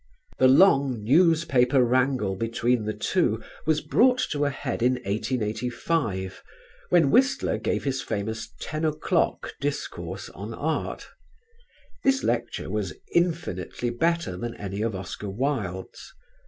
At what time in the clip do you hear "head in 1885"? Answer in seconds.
4.49-6.41